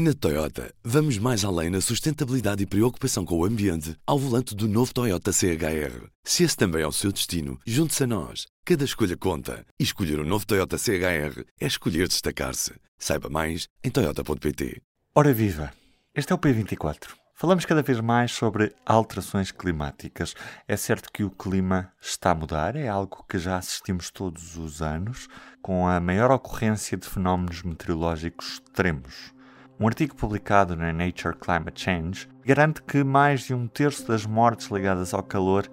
[0.00, 4.68] Na Toyota, vamos mais além na sustentabilidade e preocupação com o ambiente ao volante do
[4.68, 6.06] novo Toyota CHR.
[6.22, 8.46] Se esse também é o seu destino, junte-se a nós.
[8.64, 9.66] Cada escolha conta.
[9.76, 12.74] E escolher o um novo Toyota CHR é escolher destacar-se.
[12.96, 14.80] Saiba mais em Toyota.pt.
[15.16, 15.72] Ora viva!
[16.14, 17.08] Este é o P24.
[17.34, 20.32] Falamos cada vez mais sobre alterações climáticas.
[20.68, 24.80] É certo que o clima está a mudar, é algo que já assistimos todos os
[24.80, 25.26] anos,
[25.60, 29.36] com a maior ocorrência de fenómenos meteorológicos extremos.
[29.80, 34.66] Um artigo publicado na Nature Climate Change garante que mais de um terço das mortes
[34.72, 35.70] ligadas ao calor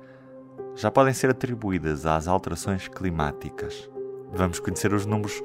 [0.76, 3.90] já podem ser atribuídas às alterações climáticas.
[4.32, 5.41] Vamos conhecer os números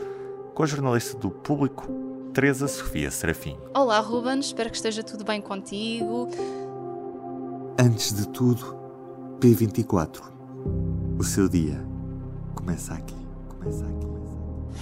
[0.55, 1.89] com a jornalista do Público,
[2.35, 3.57] Teresa Sofia Serafim.
[3.75, 6.29] Olá, Ruben, espero que esteja tudo bem contigo.
[7.79, 8.77] Antes de tudo,
[9.41, 10.21] P24.
[11.19, 11.83] O seu dia
[12.55, 13.17] começa aqui.
[13.49, 14.20] Começa aqui.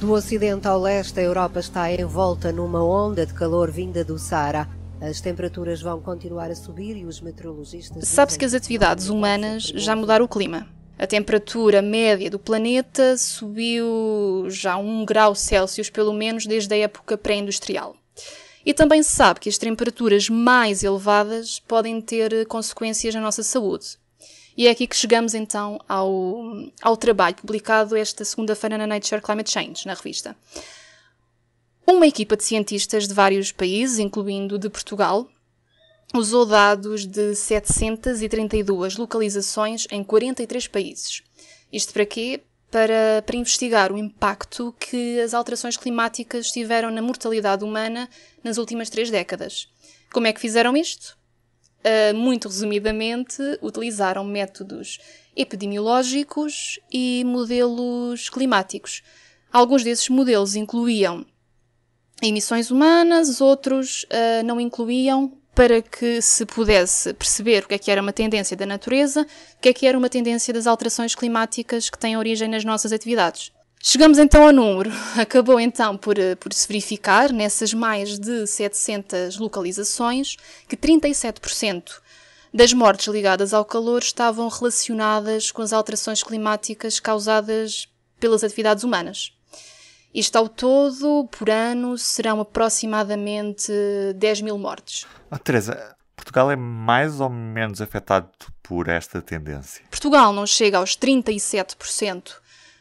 [0.00, 4.68] Do ocidente ao leste, a Europa está envolta numa onda de calor vinda do Saara.
[5.00, 8.06] As temperaturas vão continuar a subir e os meteorologistas.
[8.06, 10.68] Sabe-se que as atividades humanas já mudaram o clima.
[10.96, 17.18] A temperatura média do planeta subiu já um grau Celsius, pelo menos desde a época
[17.18, 17.96] pré-industrial.
[18.64, 23.96] E também se sabe que as temperaturas mais elevadas podem ter consequências na nossa saúde.
[24.58, 26.42] E é aqui que chegamos então ao,
[26.82, 30.36] ao trabalho publicado esta segunda-feira na Nature Climate Change, na revista.
[31.86, 35.28] Uma equipa de cientistas de vários países, incluindo de Portugal,
[36.12, 41.22] usou dados de 732 localizações em 43 países.
[41.72, 42.40] Isto para quê?
[42.68, 48.10] Para, para investigar o impacto que as alterações climáticas tiveram na mortalidade humana
[48.42, 49.68] nas últimas três décadas.
[50.12, 51.17] Como é que fizeram isto?
[51.78, 54.98] Uh, muito resumidamente, utilizaram métodos
[55.36, 59.02] epidemiológicos e modelos climáticos.
[59.52, 61.24] Alguns desses modelos incluíam
[62.20, 67.90] emissões humanas, outros uh, não incluíam, para que se pudesse perceber o que é que
[67.90, 71.90] era uma tendência da natureza, o que é que era uma tendência das alterações climáticas
[71.90, 73.50] que têm origem nas nossas atividades.
[73.80, 74.90] Chegamos então ao número.
[75.16, 82.00] Acabou então por, eh, por se verificar, nessas mais de 700 localizações, que 37%
[82.52, 87.88] das mortes ligadas ao calor estavam relacionadas com as alterações climáticas causadas
[88.18, 89.32] pelas atividades humanas.
[90.12, 93.70] Isto ao todo, por ano, serão aproximadamente
[94.16, 95.06] 10 mil mortes.
[95.30, 98.28] Oh, Teresa, Portugal é mais ou menos afetado
[98.62, 99.84] por esta tendência?
[99.90, 102.32] Portugal não chega aos 37%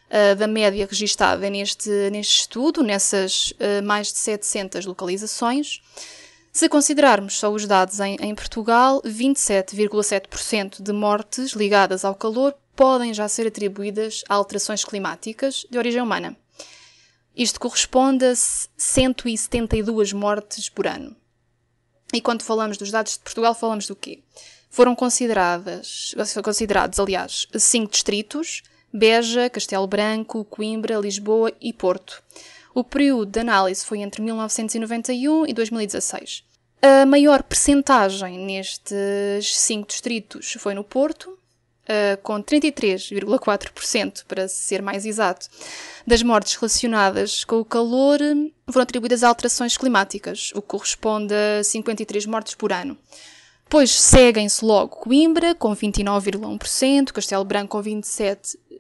[0.10, 5.82] uh, da média registada neste, neste estudo, nessas uh, mais de 700 localizações.
[6.52, 13.14] Se considerarmos só os dados em, em Portugal, 27,7% de mortes ligadas ao calor podem
[13.14, 16.36] já ser atribuídas a alterações climáticas de origem humana.
[17.36, 21.16] Isto corresponde a 172 mortes por ano.
[22.14, 24.24] E quando falamos dos dados de Portugal, falamos do quê?
[24.70, 28.64] Foram consideradas, considerados, aliás, cinco distritos,
[28.94, 32.24] Beja, Castelo Branco, Coimbra, Lisboa e Porto.
[32.74, 36.44] O período de análise foi entre 1991 e 2016.
[36.82, 41.32] A maior percentagem nestes cinco distritos foi no Porto,
[41.88, 45.48] uh, com 33,4%, para ser mais exato,
[46.06, 48.20] das mortes relacionadas com o calor
[48.70, 52.98] foram atribuídas a alterações climáticas, o que corresponde a 53 mortes por ano.
[53.64, 57.84] Depois seguem-se logo Coimbra, com 29,1%, Castelo Branco com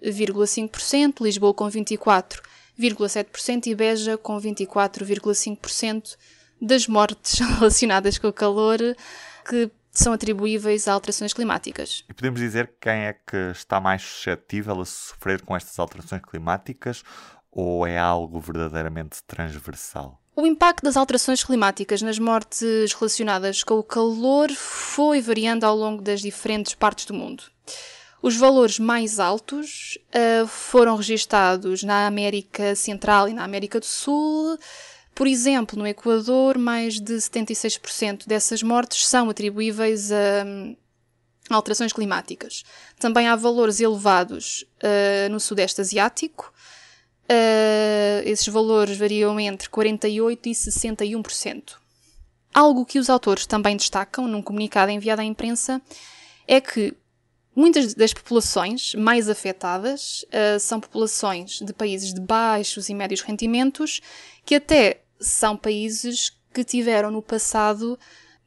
[0.03, 6.15] 27,5%, Lisboa com 24,7% e Beja com 24,5%
[6.61, 8.79] das mortes relacionadas com o calor
[9.47, 12.03] que são atribuíveis a alterações climáticas.
[12.07, 17.03] E podemos dizer quem é que está mais suscetível a sofrer com estas alterações climáticas
[17.51, 20.21] ou é algo verdadeiramente transversal?
[20.35, 26.03] O impacto das alterações climáticas nas mortes relacionadas com o calor foi variando ao longo
[26.03, 27.43] das diferentes partes do mundo.
[28.27, 34.59] Os valores mais altos uh, foram registados na América Central e na América do Sul,
[35.15, 40.75] por exemplo, no Equador, mais de 76% dessas mortes são atribuíveis a hum,
[41.49, 42.65] alterações climáticas.
[42.99, 46.51] Também há valores elevados uh, no Sudeste Asiático.
[47.29, 51.75] Uh, esses valores variam entre 48% e 61%.
[52.53, 55.81] Algo que os autores também destacam num comunicado enviado à imprensa
[56.45, 56.93] é que
[57.57, 63.99] muitas das populações mais afetadas uh, são populações de países de baixos e médios rendimentos
[64.45, 67.97] que até são países que tiveram no passado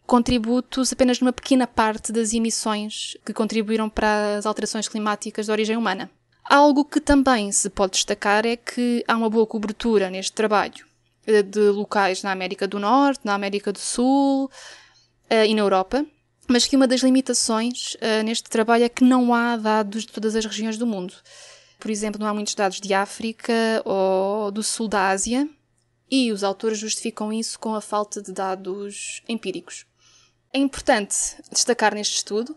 [0.07, 5.77] contributos apenas numa pequena parte das emissões que contribuíram para as alterações climáticas de origem
[5.77, 6.09] humana.
[6.45, 10.87] Algo que também se pode destacar é que há uma boa cobertura neste trabalho.
[11.27, 16.05] de locais na América do Norte, na América do Sul uh, e na Europa,
[16.51, 20.35] mas que uma das limitações uh, neste trabalho é que não há dados de todas
[20.35, 21.15] as regiões do mundo.
[21.79, 23.53] Por exemplo, não há muitos dados de África
[23.85, 25.49] ou do sul da Ásia,
[26.11, 29.87] e os autores justificam isso com a falta de dados empíricos.
[30.53, 31.17] É importante
[31.51, 32.57] destacar neste estudo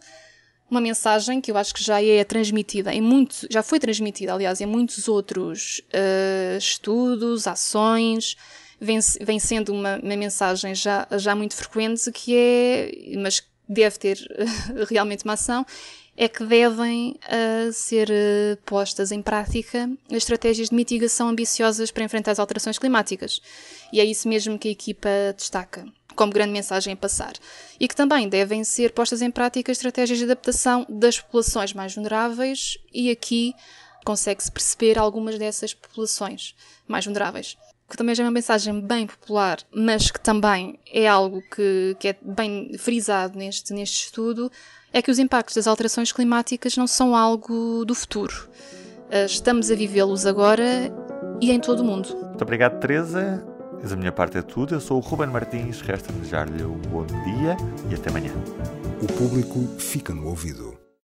[0.70, 4.60] uma mensagem que eu acho que já é transmitida em muitos, já foi transmitida, aliás,
[4.60, 8.36] em muitos outros uh, estudos, ações,
[8.82, 14.18] vem, vem sendo uma, uma, mensagem já, já muito frequente que é, mas deve ter
[14.18, 15.66] uh, realmente uma ação,
[16.16, 22.32] é que devem uh, ser uh, postas em prática estratégias de mitigação ambiciosas para enfrentar
[22.32, 23.42] as alterações climáticas.
[23.92, 27.34] E é isso mesmo que a equipa destaca como grande mensagem a passar.
[27.80, 32.78] E que também devem ser postas em prática estratégias de adaptação das populações mais vulneráveis,
[32.94, 33.56] e aqui
[34.06, 36.56] consegue-se perceber algumas dessas populações
[36.88, 37.58] mais vulneráveis.
[37.90, 42.08] Que também já é uma mensagem bem popular, mas que também é algo que, que
[42.08, 44.52] é bem frisado neste, neste estudo,
[44.92, 48.50] é que os impactos das alterações climáticas não são algo do futuro.
[49.10, 50.92] Eh, estamos a vivê-los agora
[51.40, 52.10] e em todo o mundo.
[52.16, 53.46] Muito obrigado, Teresa.
[53.88, 54.74] Da minha parte é tudo.
[54.74, 55.82] Eu sou o Ruben Martins.
[55.82, 57.58] Resta desejar-lhe um bom dia
[57.92, 58.32] e até amanhã.
[59.02, 60.83] O público fica no ouvido.